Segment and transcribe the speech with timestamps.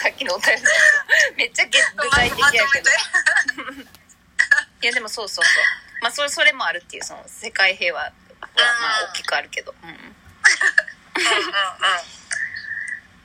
[0.00, 0.62] さっきのお便り
[1.36, 1.70] めっちゃ具
[2.10, 2.88] 体的やけど
[4.82, 5.54] いやでもそうそうそう。
[6.00, 9.74] まあそれそれもあるっていうその世界平和はまあ大きくあるけど。
[9.82, 9.88] うん。
[9.90, 10.08] うんうん。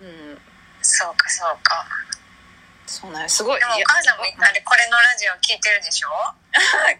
[0.04, 0.32] うん。
[0.32, 0.42] うん。
[0.82, 1.88] そうかそうか
[2.86, 3.24] そうなん。
[3.24, 4.18] よすごいでもお母さん。
[4.20, 6.36] もあれこれのラジオ聞いてるでしょあ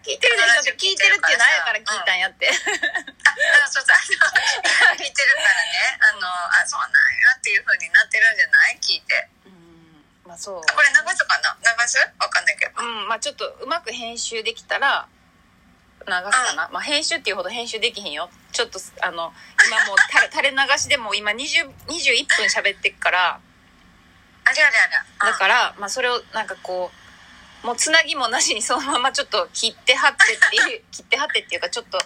[0.00, 2.18] 聞いてるでしょって聞いてるっていうのあやから聞いたん。
[2.18, 6.90] やってそうそうあの聞いてるからねあのあそうなん。
[7.28, 8.36] やっていう風になってるん。
[8.40, 9.35] じゃない聞いてうん
[10.26, 10.54] まあそう。
[10.56, 11.56] これ流すかな？
[11.62, 11.98] 流す？
[12.18, 12.72] わかんないけど。
[12.82, 15.08] うんまあちょっとうまく編集できたら
[16.06, 18.28] 流すかな、まあ編集っていうほど編集できひんよ。
[18.52, 19.32] ちょっとあの
[19.66, 23.40] 今もう垂れ垂れ流しでもう今20 21分喋ってっから。
[24.48, 26.92] ありゃりゃりゃだから、まあ、それをなんかこ
[27.64, 31.98] うもうつなぎもなしにそのままちょっと切って貼ってっていう 切って貼ってっていうかちょっと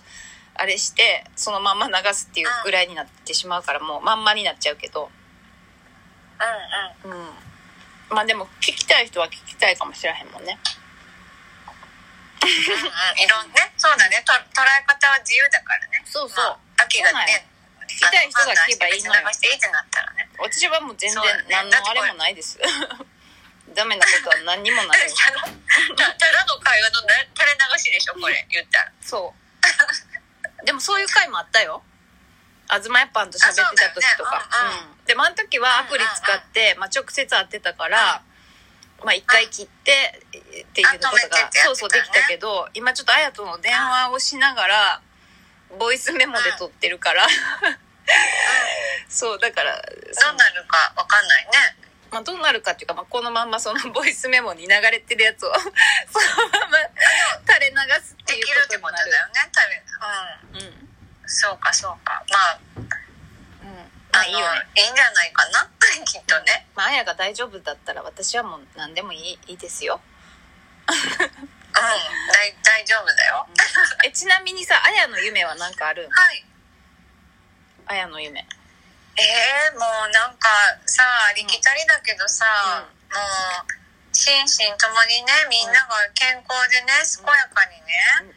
[0.54, 5.10] あれしてそのまんま流すっていうぐらいになってしまうからもうまんまになっちゃうけど。
[7.04, 7.18] うんうん。
[7.18, 7.49] うん
[8.10, 10.58] まあでも聞きたい人は聞きたいかもしれへんもんね。
[12.42, 13.22] うんうん。
[13.22, 14.22] いろんねそうだね。
[14.26, 16.02] と捉え方は自由だからね。
[16.04, 16.44] そうそう。
[16.44, 17.46] まあ、秋がね
[17.86, 19.22] 聞きたい人が聞けばいいのよ。
[19.26, 20.28] 流していいってなったらね。
[20.38, 22.58] 私はもう全然何のあれもないです。
[23.74, 25.14] ダメなことは何にもないよ
[25.94, 28.44] ただの会話のね垂れ流しでしょこれ。
[28.50, 28.92] 言ったら。
[29.00, 29.32] そ
[30.62, 30.66] う。
[30.66, 31.82] でもそういう回もあったよ
[32.78, 34.86] 東やっぱんと喋ってた時とかあそうだよね。
[34.86, 35.04] うんうん。
[35.06, 38.22] でもあの時はアプリ使って、まあ、直接会ってたから、
[39.04, 40.22] まあ一回切って
[40.62, 45.00] っていうことがそうそうできたけど今ちょっとあやとの電話をしながら
[45.78, 47.26] ボイスメモで撮ってるから。
[49.08, 51.50] そうだからどうなるかわかんないね。
[52.10, 56.78] まあ、どうなるかっていうか、まあ、このまんまそのボイスメモに流れてるやつをそのまま
[57.46, 60.88] 垂れ流すっていうできるってこになることとだよね多分うんうん
[61.30, 62.24] そうかそうか。
[62.28, 62.58] まあ
[63.62, 63.76] うん。
[64.12, 64.66] まあいいよね。
[64.74, 65.70] いいんじゃないかな？
[66.04, 66.66] きっとね。
[66.74, 70.00] まあ、あやが大丈夫だったら私はもう何でもいいいいですよ。
[70.88, 70.96] うん。
[70.98, 73.46] 大大丈夫だよ。
[74.04, 76.08] えちなみにさ、あやの夢は何かある？
[76.08, 76.44] んはい。
[77.86, 78.40] あやの夢。
[79.16, 80.48] えー、もうなんか
[80.86, 82.44] さありきたりだけどさ、
[83.12, 87.92] もう心身ともにねみんなが健康でね健やかにね、
[88.22, 88.34] うん。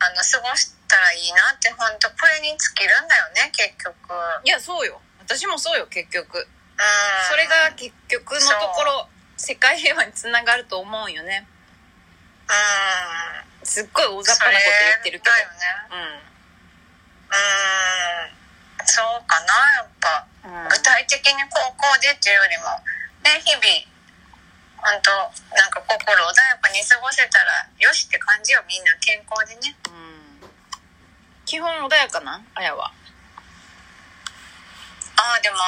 [0.00, 4.12] あの過ごしたらいいなって本当これに尽きるんだよね結局。
[4.12, 5.00] うんいや、そうよ。
[5.24, 6.46] 私もそうよ、結局。
[7.30, 9.08] それが結局のところ、
[9.38, 11.46] 世界平和につながると思うんよね。
[12.44, 12.52] う
[13.64, 13.66] ん。
[13.66, 15.30] すっごい大雑把なこと言ってるけど。
[15.30, 15.52] よね。
[15.88, 16.20] うん。
[18.84, 20.26] そうかなやっぱ。
[20.44, 20.64] うん。
[20.64, 20.68] うん。
[20.68, 22.64] 具体的に高校でっていうよりも。
[23.22, 23.62] ね日々
[24.82, 25.14] 本当
[25.54, 29.76] なんか心穏やかに過ごせたらよしって感じよみんな健康でね。
[29.86, 30.01] うん
[31.52, 32.88] 基本穏やかなあやは。
[32.88, 32.96] あ
[35.36, 35.60] あでも、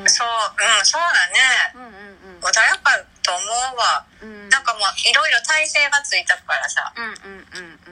[0.00, 1.36] んそううんそうだね
[1.76, 1.92] うん
[2.32, 4.28] うん穏やかと思うわうん。
[4.32, 4.48] うん。
[4.48, 7.68] なんかもういろいろ体勢がついたからさうんうんうんうん。
[7.76, 7.84] うん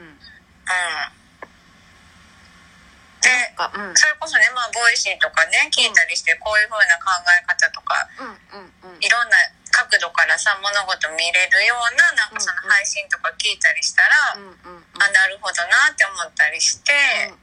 [3.20, 3.92] でうん。
[3.92, 9.04] それこそねまあ Voicy とかね聞いたりしてこういう風な考え方とかうんうんうん。
[9.04, 9.36] いろんな
[9.76, 15.03] 角度からさ物事見れるようななんかその配信とか聞いたりしたら、うんうんうん。
[15.03, 16.92] あなるほどなって思ったりして、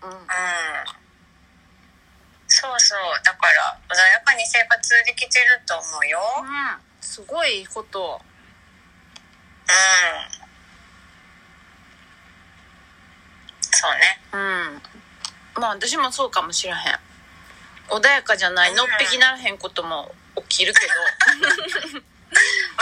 [0.01, 0.27] うんうんうん
[2.45, 6.81] そうそうだから穏やかに生活できてると思うようん。
[7.01, 8.22] すごいこと。
[9.66, 10.43] うん
[13.61, 14.38] そうねう
[15.57, 15.61] ん。
[15.61, 16.77] まあ私もそうかもしれへん。
[17.89, 20.13] 穏やかじゃない、のっぺきならへんことも
[20.49, 22.01] 起きるけま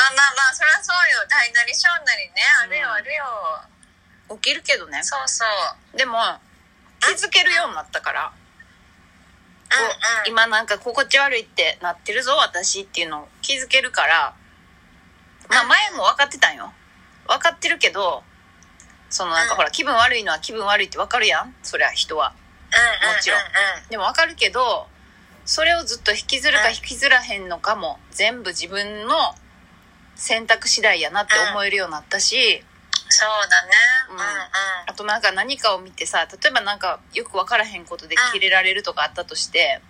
[0.07, 1.25] あまあまあそりゃそうよ。
[1.29, 2.41] 大なり小なりね。
[2.63, 3.23] あるよあるよ、
[4.29, 5.03] ど、起きるけどね。
[5.03, 5.45] そうそ
[5.93, 5.97] う。
[5.97, 6.17] でも、
[6.99, 8.31] 気づけるようになったから、
[9.69, 9.95] こううんうん。
[10.27, 14.33] 今なんか心地悪いってなってるぞ、私っていうのを気づけるから、
[15.49, 16.73] まあ前も分かってたんよ。
[17.27, 18.23] 分かってるけど、
[19.09, 21.55] そのなんかほら、気分悪いのは気分悪いって分かるやん。
[21.63, 22.33] そりゃ人は。
[22.71, 23.39] うんうんもちろん。
[23.39, 23.45] うん
[23.83, 23.89] うん。
[23.89, 24.87] でも分かるけど
[25.45, 27.99] それをずっと引きずるか引きずらへんのかも。
[28.11, 29.35] 全部自分の
[30.21, 32.63] 選択次第やなって思えるようになったし
[33.09, 33.71] そうだね。
[34.09, 34.25] ううんんうん。
[34.85, 39.81] あとなんか何かを見てさ例えばなんかよく分からへんことでキレられるとかあったとして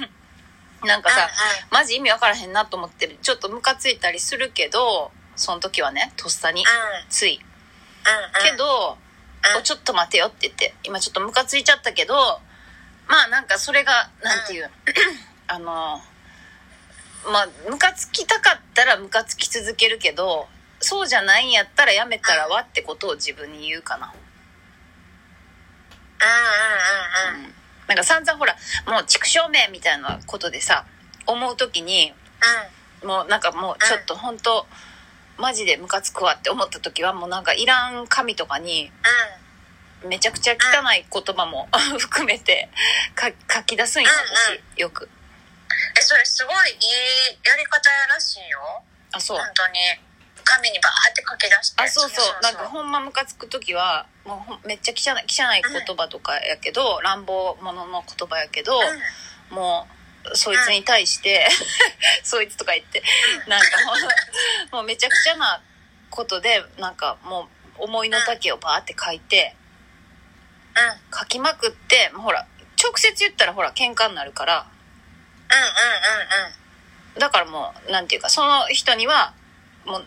[0.84, 1.30] なんかさ
[1.70, 6.66] マジ意味分からへんなと思ってちょっとムカついたりするけどその時はねとっさにうん。
[7.08, 7.40] つい。
[7.40, 8.50] うんうん。
[8.50, 8.98] けど
[9.54, 9.58] うん。
[9.58, 12.40] おちょっと待てよって言って今ちょっとムカついちゃったけど
[13.08, 14.70] まあなんかそれがなんていう、
[15.46, 16.02] あの
[17.30, 20.46] まあムカつきたかったらムカつき続けるけど
[20.80, 24.12] そうじゃないんやったらやめたらわってことを自分に言うかな、うん
[27.32, 27.54] うんうんうん。
[27.88, 28.54] なんか散々ほら
[28.86, 30.86] もう畜生命みたいなことでさ
[31.26, 32.12] 思う時に
[33.04, 34.66] もうなんかもうちょっと本当
[35.38, 38.90] マジでムカつくわって思った時はもうなんかいらん紙とかに
[40.02, 40.08] うん。
[40.08, 40.56] めちゃくちゃ汚
[40.92, 41.68] い言葉も
[41.98, 42.68] 含めて
[43.14, 44.08] か書き出すんよ
[44.76, 45.08] 私よく
[45.98, 46.78] えそれすごいいい
[47.44, 48.58] やり方らしいよ。
[49.12, 49.38] あそう。
[49.38, 49.78] 本当に。
[50.44, 51.82] 紙にバーって書き出して。
[51.82, 52.42] あそうそう。
[52.42, 58.78] なんかほんまムカつく時はもうめっちゃ汚い汚い言葉とかやけど、乱暴者の言葉やけど、
[59.50, 59.56] うん。
[59.56, 59.86] も
[60.32, 61.48] うそいつに対して、
[62.22, 63.02] そいつとか言って
[63.46, 63.92] なんかも
[64.72, 65.62] うもうめちゃくちゃな
[66.10, 67.48] ことでなんかも
[67.78, 69.54] う思いの丈をバーって書いて
[70.76, 70.82] うん。
[70.82, 70.90] うん。
[70.90, 72.46] うん書きまくってほら
[72.82, 74.66] 直接言ったらほら喧嘩になるから
[75.50, 79.34] うんだからもうなんていうかその人には
[79.84, 80.04] もう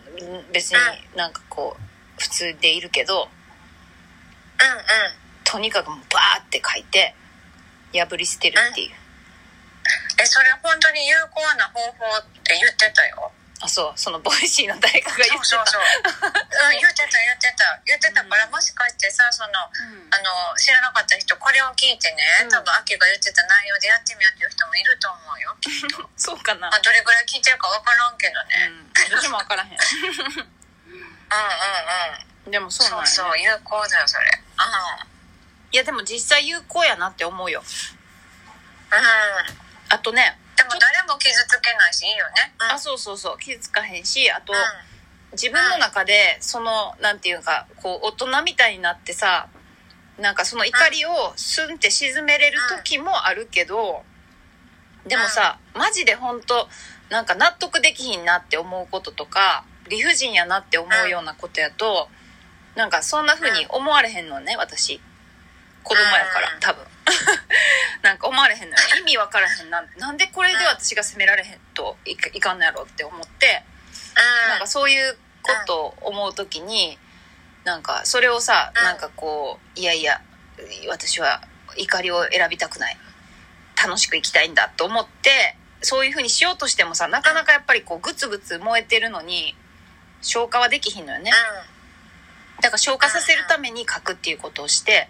[0.52, 0.78] 別に
[1.16, 1.82] なんかこう
[2.20, 3.28] 普通でいるけど
[4.60, 4.84] うんうん。
[5.44, 7.14] とにかくもうバーって書いて
[7.94, 8.90] 破り捨てるっていう。
[10.20, 15.66] えそれ本当に有効な方法って言ってたよあそうその Voicy の誰かが言ってたそう。
[15.66, 15.82] そう
[16.14, 17.82] そううん言ってた言ってた。
[17.82, 18.22] 言ってた。
[18.22, 20.14] から、もしかしてさそのうん。
[20.14, 22.48] あの知らなかった人これを聞いてね、うん。
[22.48, 26.06] 多分アキが言ってた内容でやってみようっていう人もいると思うよきっと。
[26.14, 26.70] そうかな。
[26.70, 28.94] まあどれぐらい聞いてるか分からんけどね、うん。
[28.94, 29.74] 私も分からへん。
[29.74, 31.02] うん、うん
[32.46, 32.50] うん。
[32.50, 34.30] でもそうなんや、ね、そうそう有効だよそれ。
[35.70, 37.62] いやでも実際有効やなって思うよ。
[38.90, 39.04] うんうん。
[39.90, 40.38] あとね
[41.16, 42.52] 傷つけないしいいよね。
[42.60, 42.74] うん。
[42.74, 43.38] あそうそうそう。
[43.38, 44.58] 気づかへんしあとうん。
[45.32, 49.48] 自分の中でそのなんていうかこう大人みたいになってさ
[50.18, 54.02] なんかその怒りをスンって沈めれる時もあるけど
[55.06, 56.66] でもさマジで本当
[57.10, 62.08] なんか納得できひんなって思うこととか理不尽やなって思うようなことやと
[62.74, 65.00] なんかそんな風に思われへんのね私。
[65.82, 66.60] 子供やからうん。
[66.60, 66.84] 多分
[68.02, 68.76] なんか思われへんのよ。
[69.00, 73.62] 意味わからへんななんでこれで私が責められへんといかいかんのやろって思って。
[74.44, 74.48] うん。
[74.48, 76.98] なんかそういうことを思う時に
[77.64, 78.84] なんかそれをさうん。
[78.84, 80.20] なんかこういやいや
[80.88, 81.42] 私は
[81.76, 82.96] 怒りを選びたくない。
[83.80, 89.54] 楽しく生きたいんだと思ってそういうふうにしようとしてもさなかなかやっぱりこうグツグツ燃えてるのに
[90.20, 91.30] 消化はできひんのよね。
[92.60, 95.08] だから消化させるために書くっていうことをして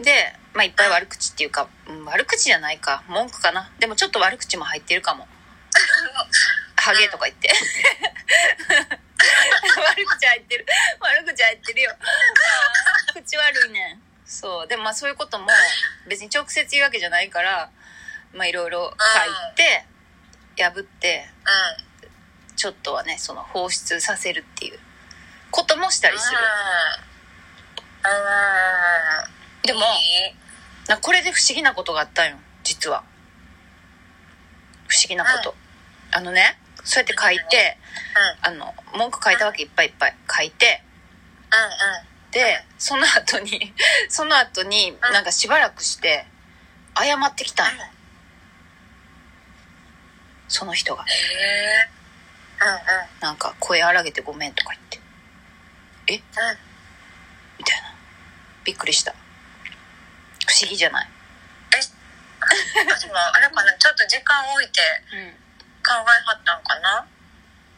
[0.00, 3.02] で、まあ、いっぱい悪口っていうか、うん悪口じゃないか。
[3.08, 3.70] 文句かな。
[3.78, 5.28] でもちょっと悪口も入ってるかも。
[6.76, 7.52] ハゲとか言って。
[9.76, 10.66] 悪口入ってる。
[11.00, 11.96] 悪口入ってるよ。
[13.14, 13.94] 口悪いね。
[13.94, 14.68] んそう。
[14.68, 15.46] でもまあそういうことも
[16.06, 17.70] 別に直接言うわけじゃないから
[18.32, 18.96] まあいろいろ書
[19.52, 19.84] いて
[20.62, 21.28] 破って
[22.56, 24.80] ちょっとはねその放出させるっていう
[25.50, 26.38] こともしたりする。
[26.38, 26.42] う
[29.34, 29.80] んでも
[30.88, 32.36] なこれで不思議なことがあったんよ。
[32.64, 33.04] 実は。
[34.86, 35.54] 不思議なこと、
[36.12, 37.76] あのねそうやって書いて
[38.40, 40.16] あの文句書いたわけいっぱいいっぱい。
[40.38, 40.82] 書いて。
[42.02, 43.72] うんでその後に
[44.10, 46.26] その後になんかしばらくして
[46.94, 47.84] 謝ってきたんよ。
[50.46, 51.04] その人が。
[51.04, 51.88] へえ
[52.60, 52.78] うんうん。
[53.20, 55.00] なんか声荒げてごめんとか言って。
[56.06, 56.16] え？
[56.16, 56.22] うん。
[57.58, 57.94] みたいな。
[58.64, 59.14] びっくりした
[60.48, 61.08] 不思議じゃない？
[61.68, 64.80] 私もあれかなちょっと時間置いて
[65.12, 65.30] うん。
[65.84, 67.06] 考えはったんかな？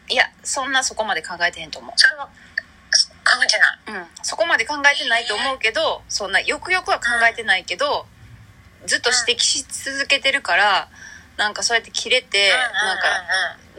[0.09, 1.93] いやそんなそこまで考えてへんと思う。
[1.95, 2.31] それは考
[3.43, 4.01] えてない。
[4.01, 8.05] うん、そこまで考えてないと思うけどそんなよくよくは考えてないけど
[8.85, 10.89] ずっと指摘し続けてるから
[11.37, 13.03] なんかそうやって切れてなんか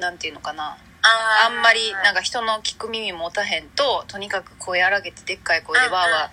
[0.00, 0.76] なんていうのかな。
[1.04, 6.30] あんまりなんかか人の聞く耳持たへんととにかく声荒げてでっかい声でわーわ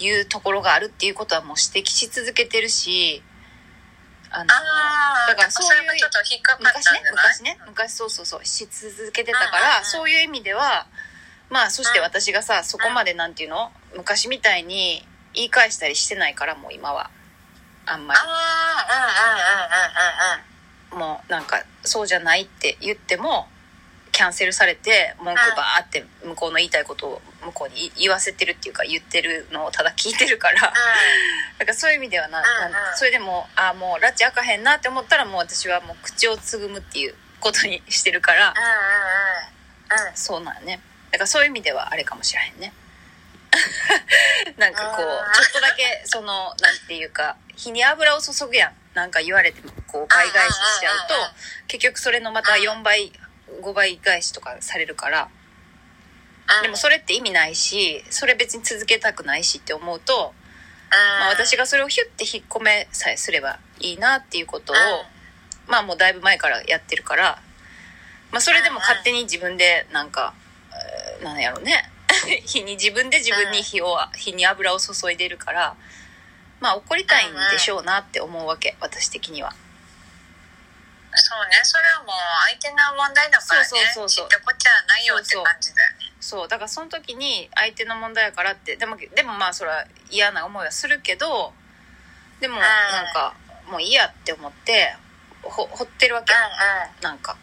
[0.00, 3.22] ー言うところがあるっていうことはもう指摘し続けてるし
[4.30, 9.84] あのああだからそういうそれもちょっと引っかかったん昔ね昔ね昔そうそうそうし続けてたから、うんうんうん。
[9.84, 10.86] そういう意味では
[11.50, 13.72] まあそして私がさそこまでなんていうの？
[13.96, 15.04] 昔みたいに
[15.34, 17.10] 言い返したりしてないからもう今は。
[17.86, 18.20] あんまああ
[20.92, 21.10] うんうんうんうんうんうん。
[21.16, 23.48] りもうなんかそうじゃないって言っても
[24.20, 30.60] キャンセルされて文句バーって向こうの言いたいことを向こうに言わせてるっていうか言ってるのをただ聞いてるから。
[31.56, 32.42] だからそういう意味ではな、
[32.96, 38.52] それでもあもう拉致開かへんなって思ったらもう私はもう口をつぐむっていうことにしてるから。
[40.14, 40.80] そうなんね。
[41.12, 42.74] だからそういう意味ではあれかもしれへんね。
[44.58, 48.76] なんかこううんちょっとだけそのなんていうか火に油を注ぐやん。
[48.92, 51.14] なんか言われてこう倍返ししちゃうと
[51.68, 53.12] 結局それのまた4倍
[53.62, 55.22] 5倍返しとかされるから。
[55.24, 55.40] うん
[56.62, 60.34] でもそれって意味ないしそれ別に続けたくないしって思うと、
[60.90, 64.76] まあ、私がそれをヒュッて引っ込めさえすればいいなっていうことを
[65.68, 67.40] まあもうだいぶ前からやってるから
[68.32, 70.34] まあそれでも勝手に自分でなんか、
[70.72, 71.90] えーなんやろね。
[72.44, 75.76] 火に自分で自分に火を火に油を注いでるから
[76.60, 79.54] まあ怒りたいんでしょうなって思うわけ私的には
[81.14, 81.60] そうね。
[81.62, 82.10] それはもう
[82.48, 83.66] 相手の問題だからね。
[83.66, 84.28] そうそうそうそう。
[84.30, 86.12] 知ってこっちゃないよって感じだよね。
[86.20, 86.48] そう。
[86.48, 88.76] だからその時に相手の問題やからって。
[88.76, 91.52] でもでもまあそれは嫌な思いはするけど
[92.40, 93.34] でもなんか
[93.70, 94.94] もういいやって思って
[95.42, 96.32] ほほってるわけ。
[96.32, 97.02] うんうん。
[97.02, 97.36] なんか。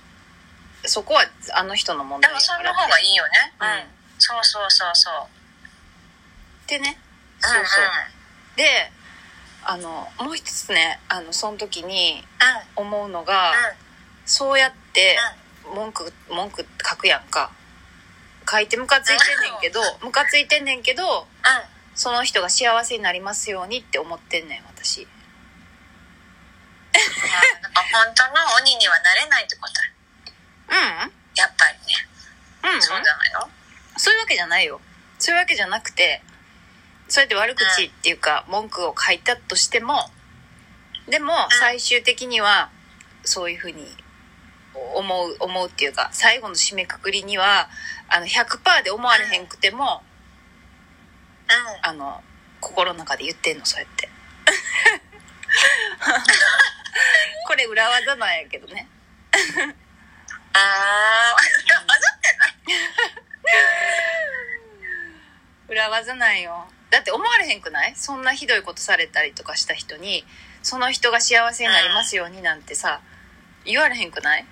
[0.85, 2.71] そこはあの人の問で題やから。
[2.71, 3.53] もその方がいいよね。
[3.59, 3.67] うん。
[3.67, 3.83] うん。
[4.19, 5.13] そうそうそうそう。
[5.23, 6.97] ってね。
[7.39, 7.85] そうそう。
[8.55, 8.91] で
[9.63, 12.23] あのもう一つねあのその時に
[12.75, 13.53] 思うのが、
[14.25, 15.17] そうやって
[15.73, 17.51] 文句文句書くやんか。
[18.49, 21.27] 書いてムカついてんねんけどムカついてんねんけど
[21.95, 25.05] その人が幸せになりますようにって思ってんねん私。
[26.93, 29.73] なんか本当の鬼にはなれないってこと。
[30.69, 31.11] うん。
[31.35, 32.73] やっぱりね。
[32.73, 32.81] うん。
[32.81, 33.49] そうじゃないの
[33.97, 34.79] そういうわけじゃないよ。
[35.19, 36.21] そういうわけじゃなくて
[37.07, 39.95] そうやって悪口っていうか文句を書いたとしても
[41.09, 42.69] でも最終的には
[43.23, 43.85] そういうふうに
[44.93, 47.69] 思う思うっていうか最後の締めくくりには
[48.09, 50.01] あの100%で思われへんくても
[51.83, 52.21] うんあの
[52.59, 54.09] 心の中で言ってんのそうやって。
[57.47, 58.87] これ裏技なんやけどね。
[59.31, 59.37] あ
[60.59, 61.35] あ
[61.87, 62.57] 混ざってない
[65.69, 67.93] 裏技なんよだって思われへんくない？
[67.95, 70.23] そんなひどいことされたりとかした人に
[70.63, 73.01] その人が幸せになりますようになんてさ
[73.65, 74.45] 言われへんくない？